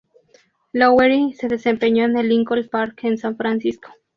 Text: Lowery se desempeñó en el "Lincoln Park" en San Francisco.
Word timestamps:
Lowery 0.73 1.31
se 1.33 1.47
desempeñó 1.47 2.05
en 2.05 2.17
el 2.17 2.27
"Lincoln 2.29 2.67
Park" 2.71 3.01
en 3.03 3.19
San 3.19 3.37
Francisco. 3.37 3.91